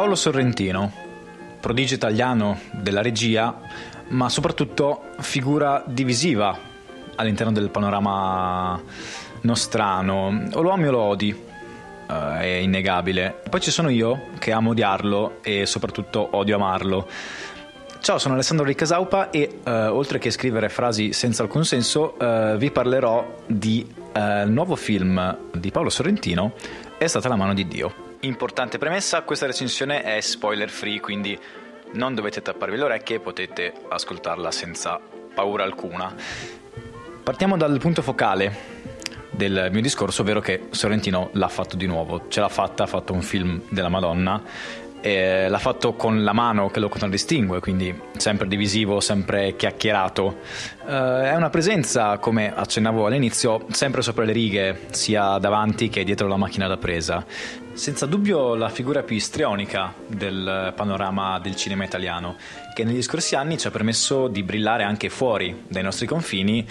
[0.00, 0.90] Paolo Sorrentino,
[1.60, 3.54] prodigio italiano della regia,
[4.08, 6.58] ma soprattutto figura divisiva
[7.16, 8.80] all'interno del panorama
[9.42, 10.48] nostrano.
[10.54, 13.42] O lo ami o lo odi, uh, è innegabile.
[13.50, 17.06] Poi ci sono io che amo odiarlo e soprattutto odio amarlo.
[18.00, 22.70] Ciao, sono Alessandro Ricasaupa e uh, oltre che scrivere frasi senza alcun senso, uh, vi
[22.70, 26.54] parlerò di uh, nuovo film di Paolo Sorrentino,
[26.96, 28.09] È stata la mano di Dio.
[28.22, 31.38] Importante premessa, questa recensione è spoiler free, quindi
[31.92, 35.00] non dovete tapparvi le orecchie, potete ascoltarla senza
[35.34, 36.14] paura alcuna.
[37.22, 38.54] Partiamo dal punto focale
[39.30, 43.14] del mio discorso, ovvero che Sorrentino l'ha fatto di nuovo, ce l'ha fatta, ha fatto
[43.14, 44.42] un film della Madonna
[45.00, 50.38] eh, l'ha fatto con la mano che lo contraddistingue, quindi sempre divisivo, sempre chiacchierato.
[50.86, 56.28] Eh, è una presenza, come accennavo all'inizio, sempre sopra le righe, sia davanti che dietro
[56.28, 57.24] la macchina da presa.
[57.72, 62.36] Senza dubbio la figura più istrionica del panorama del cinema italiano,
[62.74, 66.66] che negli scorsi anni ci ha permesso di brillare anche fuori dai nostri confini,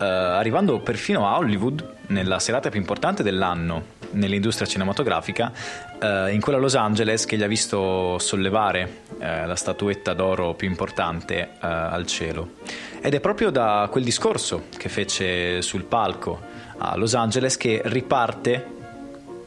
[0.00, 3.82] eh, arrivando perfino a Hollywood nella serata più importante dell'anno,
[4.14, 5.52] nell'industria cinematografica,
[6.00, 10.68] eh, in quella Los Angeles che gli ha visto sollevare eh, la statuetta d'oro più
[10.68, 12.54] importante eh, al cielo.
[13.00, 16.40] Ed è proprio da quel discorso che fece sul palco
[16.78, 18.72] a Los Angeles che riparte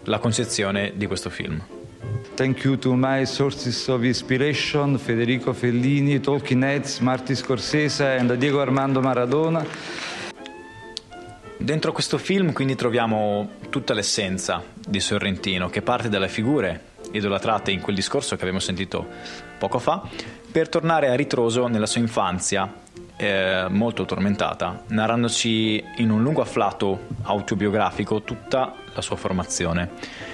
[0.03, 1.61] la concezione di questo film.
[2.35, 8.61] Thank you to my sources of inspiration, Federico Fellini, Tolkien Heads, Martin Scorsese and Diego
[8.61, 9.65] Armando Maradona.
[11.67, 17.81] Dentro questo film quindi troviamo tutta l'essenza di Sorrentino che parte dalle figure idolatrate in
[17.81, 19.05] quel discorso che abbiamo sentito
[19.59, 20.01] poco fa
[20.49, 22.73] per tornare a ritroso nella sua infanzia
[23.17, 29.89] eh, molto tormentata, narrandoci in un lungo afflato autobiografico tutta la sua formazione.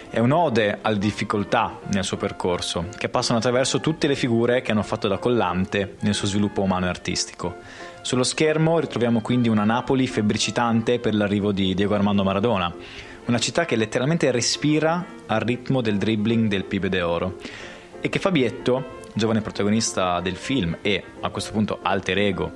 [0.09, 4.84] È un'ode alle difficoltà nel suo percorso, che passano attraverso tutte le figure che hanno
[4.84, 7.56] fatto da collante nel suo sviluppo umano e artistico.
[8.03, 12.72] Sullo schermo ritroviamo quindi una Napoli febbricitante per l'arrivo di Diego Armando Maradona,
[13.28, 17.38] una città che letteralmente respira al ritmo del dribbling del Pibe de Oro
[18.02, 22.52] e che Fabietto, giovane protagonista del film e a questo punto alter ego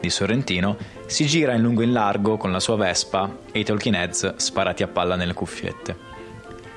[0.00, 3.64] di Sorrentino, si gira in lungo e in largo con la sua Vespa e i
[3.64, 5.96] Talking Heads sparati a palla nelle cuffiette.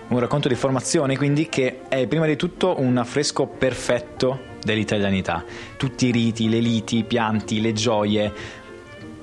[0.09, 5.44] Un racconto di formazione quindi che è prima di tutto un affresco perfetto dell'italianità.
[5.78, 8.34] Tutti i riti, le liti, i pianti, le gioie,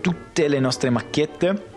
[0.01, 1.69] tutte le nostre macchiette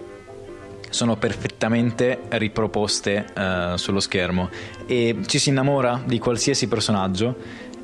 [0.89, 4.49] sono perfettamente riproposte uh, sullo schermo
[4.85, 7.35] e ci si innamora di qualsiasi personaggio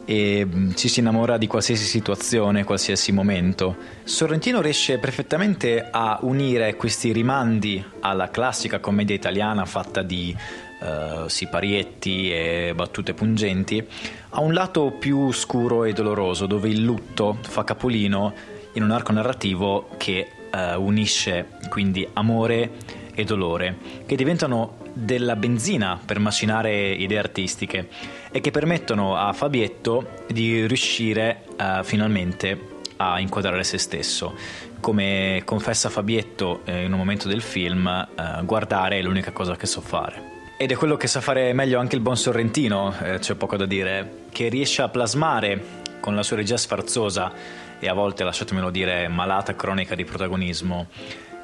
[0.05, 3.75] e mm, ci si innamora di qualsiasi situazione, qualsiasi momento.
[4.03, 10.35] Sorrentino riesce perfettamente a unire questi rimandi alla classica commedia italiana fatta di
[10.79, 13.85] uh, siparietti e battute pungenti,
[14.29, 18.33] a un lato più scuro e doloroso, dove il lutto fa capolino
[18.73, 22.71] in un arco narrativo che uh, unisce quindi amore
[23.13, 27.89] e dolore, che diventano della benzina per macinare idee artistiche
[28.31, 34.35] e che permettono a Fabietto di riuscire uh, finalmente a inquadrare se stesso.
[34.79, 39.65] Come confessa Fabietto eh, in un momento del film, eh, guardare è l'unica cosa che
[39.65, 40.38] so fare.
[40.61, 43.65] Ed è quello che sa fare meglio anche il buon Sorrentino, eh, c'è poco da
[43.65, 47.31] dire, che riesce a plasmare con la sua regia sfarzosa
[47.79, 50.87] e a volte, lasciatemelo dire, malata cronica di protagonismo,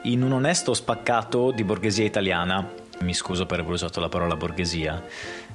[0.01, 2.69] in un onesto spaccato di borghesia italiana,
[3.03, 5.01] mi scuso per aver usato la parola borghesia,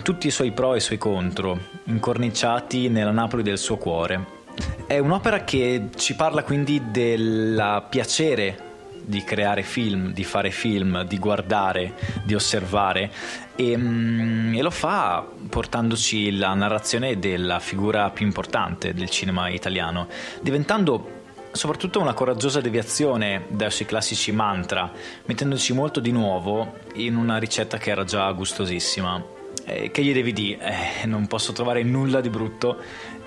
[0.02, 4.38] tutti i suoi pro e i suoi contro, incorniciati nella Napoli del suo cuore.
[4.86, 8.69] È un'opera che ci parla quindi del piacere
[9.10, 11.92] di creare film, di fare film, di guardare,
[12.24, 13.10] di osservare
[13.54, 20.08] e, mm, e, lo fa portandoci la narrazione della figura più importante del cinema italiano,
[20.40, 21.18] diventando
[21.52, 24.90] soprattutto una coraggiosa deviazione dai suoi classici mantra,
[25.26, 29.22] mettendoci molto di nuovo in una ricetta che era già gustosissima.
[29.64, 31.02] Eh, che gli devi dire?
[31.02, 32.78] Eh, non posso trovare nulla di brutto,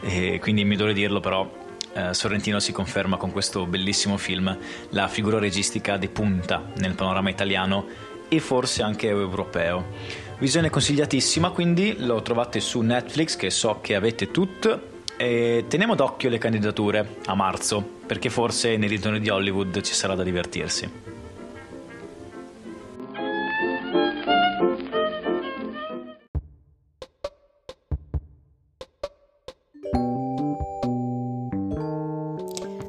[0.01, 1.61] e quindi mi dovrei dirlo però
[1.93, 4.57] eh, Sorrentino si conferma con questo bellissimo film
[4.89, 7.85] la figura registica di punta nel panorama italiano
[8.27, 9.85] e forse anche europeo.
[10.39, 16.29] Visione consigliatissima, quindi lo trovate su Netflix che so che avete tutte e teniamo d'occhio
[16.29, 21.02] le candidature a marzo, perché forse nei ritorni di Hollywood ci sarà da divertirsi.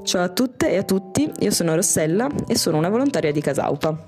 [0.04, 4.04] Ciao a tutte e a tutti, io sono Rossella e sono una volontaria di Casaupa.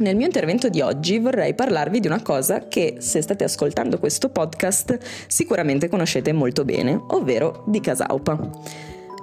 [0.00, 4.28] Nel mio intervento di oggi vorrei parlarvi di una cosa che, se state ascoltando questo
[4.28, 4.98] podcast,
[5.28, 8.38] sicuramente conoscete molto bene, ovvero di Casaupa.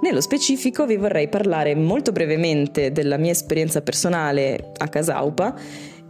[0.02, 5.54] Nello specifico vi vorrei parlare molto brevemente della mia esperienza personale a Casaupa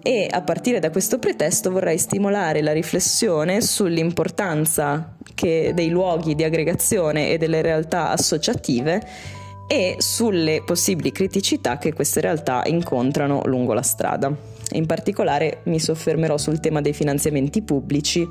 [0.02, 7.30] e a partire da questo pretesto vorrei stimolare la riflessione sull'importanza dei luoghi di aggregazione
[7.30, 9.38] e delle realtà associative
[9.72, 14.34] e sulle possibili criticità che queste realtà incontrano lungo la strada.
[14.72, 18.26] In particolare mi soffermerò sul tema dei finanziamenti pubblici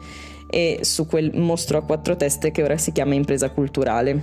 [0.49, 4.21] e su quel mostro a quattro teste che ora si chiama impresa culturale.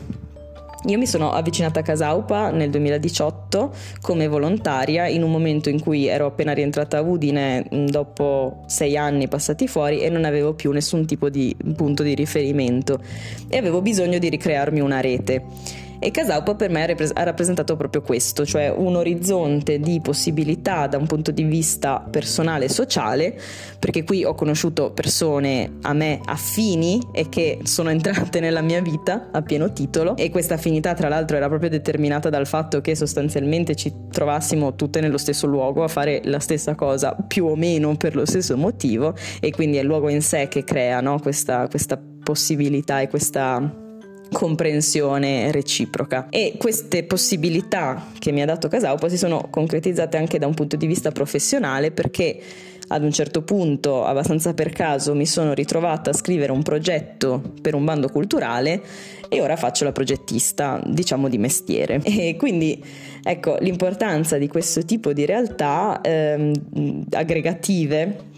[0.89, 3.73] Io mi sono avvicinata a Casaupa nel 2018
[4.03, 8.99] come volontaria in un momento in cui ero appena rientrata a Udine mm, dopo sei
[8.99, 13.01] anni passati fuori e non avevo più nessun tipo di punto di riferimento
[13.49, 15.85] e avevo bisogno di ricrearmi una rete.
[15.99, 21.07] E Casaupa per me ha rappresentato proprio questo, cioè un orizzonte di possibilità da un
[21.07, 23.39] punto di vista personale e sociale,
[23.79, 29.29] perché qui ho conosciuto persone a me affini e che sono entrate nella mia vita
[29.33, 33.75] a pieno titolo e questa affinità tra l'altro era proprio determinata dal fatto che sostanzialmente
[33.75, 38.15] ci trovassimo tutte nello stesso luogo a fare la stessa cosa più o meno per
[38.15, 41.19] lo stesso motivo e quindi è il luogo in sé che crea no?
[41.21, 43.85] questa, questa possibilità e questa
[44.33, 50.47] comprensione reciproca e queste possibilità che mi ha dato Casaupo si sono concretizzate anche da
[50.47, 52.41] un punto di vista professionale perché
[52.89, 57.75] ad un certo punto, abbastanza per caso, mi sono ritrovata a scrivere un progetto per
[57.75, 58.81] un bando culturale
[59.29, 62.01] e ora faccio la progettista, diciamo di mestiere.
[62.05, 62.83] E quindi
[63.23, 68.35] ecco l'importanza di questo tipo di realtà ehm, aggregative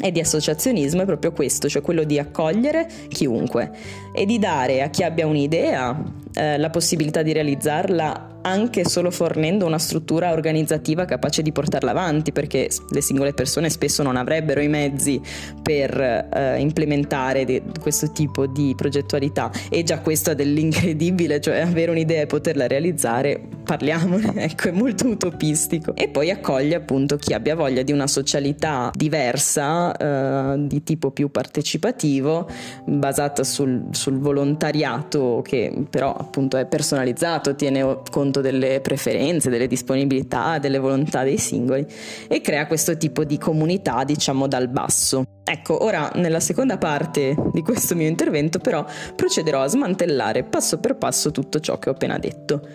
[0.00, 3.70] e di associazionismo è proprio questo, cioè quello di accogliere chiunque
[4.12, 6.02] e di dare a chi abbia un'idea
[6.34, 12.32] eh, la possibilità di realizzarla anche solo fornendo una struttura organizzativa capace di portarla avanti,
[12.32, 15.20] perché le singole persone spesso non avrebbero i mezzi
[15.62, 21.90] per eh, implementare de- questo tipo di progettualità e già questo ha dell'incredibile, cioè avere
[21.90, 25.94] un'idea e poterla realizzare, parliamone, ecco, è molto utopistico.
[25.94, 31.30] E poi accoglie appunto chi abbia voglia di una socialità diversa, eh, di tipo più
[31.30, 32.48] partecipativo,
[32.84, 39.66] basata sul, sul volontariato che però appunto è personalizzato, tiene conto conto delle preferenze, delle
[39.66, 41.86] disponibilità, delle volontà dei singoli
[42.26, 45.24] e crea questo tipo di comunità, diciamo, dal basso.
[45.44, 48.84] Ecco, ora nella seconda parte di questo mio intervento però
[49.14, 52.66] procederò a smantellare passo per passo tutto ciò che ho appena detto.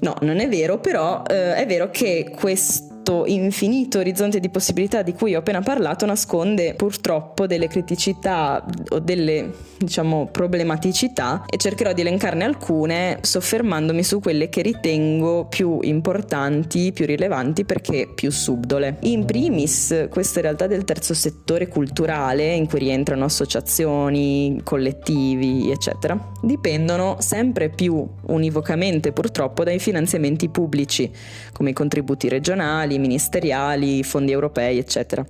[0.00, 5.02] No, non è vero, però eh, è vero che questo questo infinito orizzonte di possibilità
[5.02, 11.92] di cui ho appena parlato nasconde purtroppo delle criticità o delle diciamo problematicità e cercherò
[11.92, 18.96] di elencarne alcune soffermandomi su quelle che ritengo più importanti, più rilevanti perché più subdole.
[19.02, 27.16] In primis queste realtà del terzo settore culturale in cui rientrano associazioni, collettivi eccetera dipendono
[27.20, 31.10] sempre più univocamente purtroppo dai finanziamenti pubblici
[31.52, 35.24] come i contributi regionali ministeriali, fondi europei, eccetera.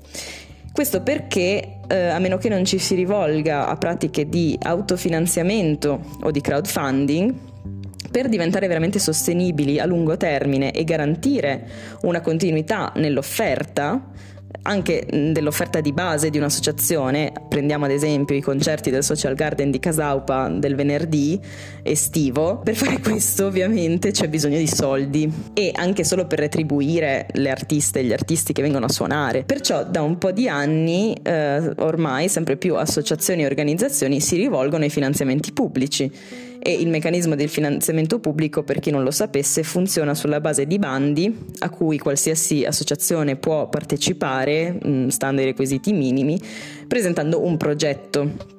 [0.72, 6.30] Questo perché, eh, a meno che non ci si rivolga a pratiche di autofinanziamento o
[6.30, 7.34] di crowdfunding,
[8.10, 11.66] per diventare veramente sostenibili a lungo termine e garantire
[12.02, 14.10] una continuità nell'offerta,
[14.62, 19.78] anche dell'offerta di base di un'associazione, prendiamo ad esempio i concerti del Social Garden di
[19.78, 21.40] Casaupa del venerdì
[21.82, 27.50] estivo, per fare questo ovviamente c'è bisogno di soldi e anche solo per retribuire le
[27.50, 29.44] artiste e gli artisti che vengono a suonare.
[29.44, 34.84] Perciò da un po' di anni eh, ormai sempre più associazioni e organizzazioni si rivolgono
[34.84, 36.10] ai finanziamenti pubblici.
[36.58, 40.80] E il meccanismo del finanziamento pubblico, per chi non lo sapesse, funziona sulla base di
[40.80, 46.40] bandi a cui qualsiasi associazione può partecipare, mm, stando ai requisiti minimi,
[46.86, 48.54] presentando un progetto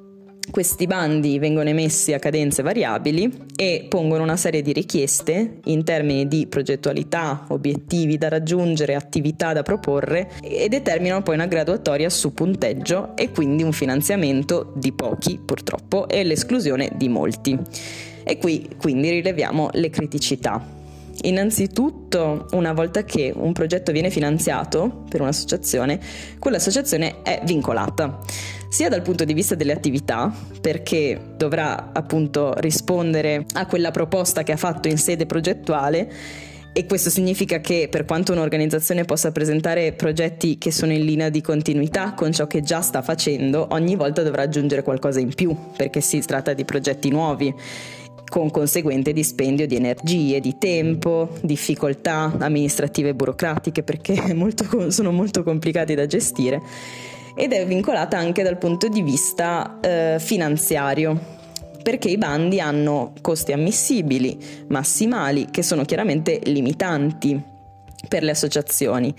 [0.50, 6.26] questi bandi vengono emessi a cadenze variabili e pongono una serie di richieste in termini
[6.26, 13.14] di progettualità, obiettivi da raggiungere, attività da proporre e determinano poi una graduatoria su punteggio
[13.16, 17.58] e quindi un finanziamento di pochi purtroppo e l'esclusione di molti.
[18.24, 20.77] E qui quindi rileviamo le criticità.
[21.22, 25.98] Innanzitutto, una volta che un progetto viene finanziato per un'associazione,
[26.38, 28.20] quell'associazione è vincolata
[28.68, 34.52] sia dal punto di vista delle attività, perché dovrà appunto rispondere a quella proposta che
[34.52, 36.12] ha fatto in sede progettuale
[36.72, 41.40] e questo significa che per quanto un'organizzazione possa presentare progetti che sono in linea di
[41.40, 46.00] continuità con ciò che già sta facendo, ogni volta dovrà aggiungere qualcosa in più, perché
[46.00, 47.52] si tratta di progetti nuovi
[48.28, 55.42] con conseguente dispendio di energie, di tempo, difficoltà amministrative e burocratiche perché molto, sono molto
[55.42, 56.60] complicati da gestire
[57.34, 61.36] ed è vincolata anche dal punto di vista eh, finanziario
[61.82, 67.56] perché i bandi hanno costi ammissibili, massimali, che sono chiaramente limitanti
[68.06, 69.12] per le associazioni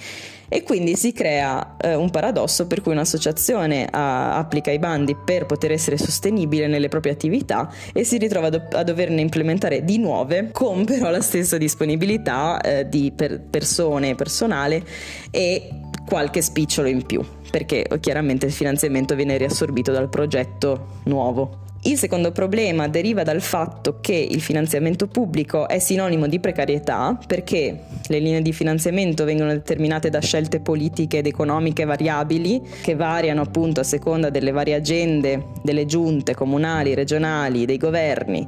[0.47, 5.45] e quindi si crea eh, un paradosso per cui un'associazione a, applica i bandi per
[5.45, 9.97] poter essere sostenibile nelle proprie attività e si ritrova a, do- a doverne implementare di
[9.97, 14.83] nuove con però la stessa disponibilità eh, di per- persone, personale
[15.29, 15.69] e
[16.07, 21.67] qualche spicciolo in più perché chiaramente il finanziamento viene riassorbito dal progetto nuovo.
[21.83, 27.83] Il secondo problema deriva dal fatto che il finanziamento pubblico è sinonimo di precarietà perché
[28.07, 33.79] le linee di finanziamento vengono determinate da scelte politiche ed economiche variabili che variano appunto
[33.79, 38.47] a seconda delle varie agende delle giunte comunali, regionali, dei governi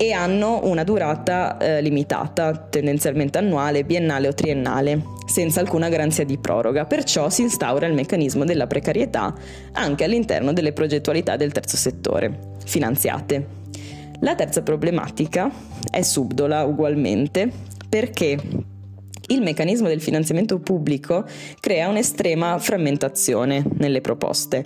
[0.00, 6.38] e hanno una durata eh, limitata, tendenzialmente annuale, biennale o triennale, senza alcuna garanzia di
[6.38, 6.86] proroga.
[6.86, 9.34] Perciò si instaura il meccanismo della precarietà
[9.72, 13.46] anche all'interno delle progettualità del terzo settore, finanziate.
[14.20, 15.50] La terza problematica
[15.90, 17.50] è subdola ugualmente
[17.88, 18.38] perché
[19.30, 21.24] il meccanismo del finanziamento pubblico
[21.60, 24.64] crea un'estrema frammentazione nelle proposte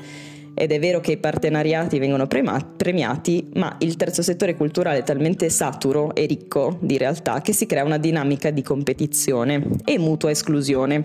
[0.54, 5.48] ed è vero che i partenariati vengono premiati, ma il terzo settore culturale è talmente
[5.48, 11.04] saturo e ricco di realtà che si crea una dinamica di competizione e mutua esclusione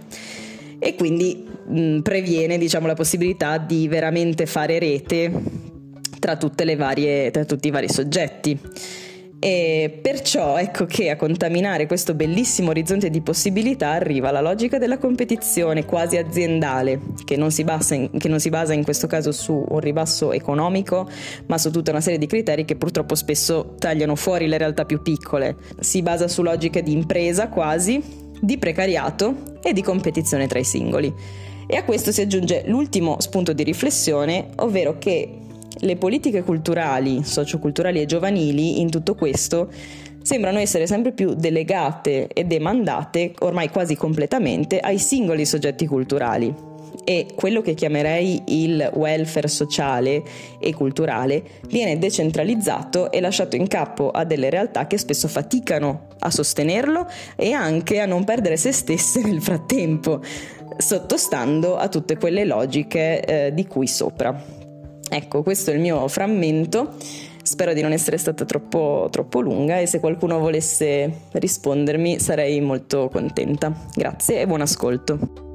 [0.80, 5.32] e quindi mh, previene diciamo, la possibilità di veramente fare rete
[6.20, 6.38] tra,
[6.76, 8.60] varie, tra tutti i vari soggetti.
[9.40, 14.98] E perciò ecco che a contaminare questo bellissimo orizzonte di possibilità arriva la logica della
[14.98, 19.80] competizione quasi aziendale, che non, in, che non si basa in questo caso su un
[19.80, 21.08] ribasso economico,
[21.46, 25.04] ma su tutta una serie di criteri che purtroppo spesso tagliano fuori le realtà più
[25.04, 25.56] piccole.
[25.80, 28.02] Si basa su logiche di impresa quasi,
[28.42, 31.14] di precariato e di competizione tra i singoli.
[31.68, 35.46] E a questo si aggiunge l'ultimo spunto di riflessione, ovvero che
[35.80, 39.70] le politiche culturali, socioculturali e giovanili in tutto questo
[40.28, 46.54] sembrano essere sempre più delegate e demandate, ormai quasi completamente, ai singoli soggetti culturali.
[47.06, 50.22] E quello che chiamerei il welfare sociale
[50.60, 56.30] e culturale viene decentralizzato e lasciato in capo a delle realtà che spesso faticano a
[56.30, 57.08] sostenerlo
[57.38, 60.22] e anche a non perdere se stesse nel frattempo,
[60.76, 64.57] sottostando a tutte quelle logiche eh, di cui sopra.
[65.10, 66.96] Ecco, questo è il mio frammento.
[67.42, 73.10] Spero di non essere stata troppo, troppo lunga e se qualcuno volesse rispondermi sarei molto
[73.10, 73.74] contenta.
[73.96, 75.47] Grazie e buon ascolto.